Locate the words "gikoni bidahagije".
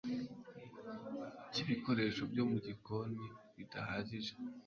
2.65-4.33